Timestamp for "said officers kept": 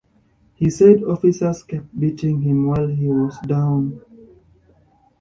0.71-1.95